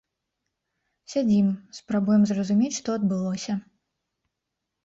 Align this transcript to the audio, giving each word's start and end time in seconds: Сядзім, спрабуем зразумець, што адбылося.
Сядзім, 1.13 1.47
спрабуем 1.79 2.21
зразумець, 2.31 2.73
што 2.81 2.89
адбылося. 3.01 3.53